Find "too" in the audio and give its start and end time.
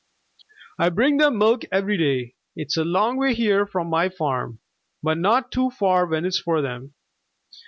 5.51-5.69